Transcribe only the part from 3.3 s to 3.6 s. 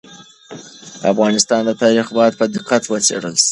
سي.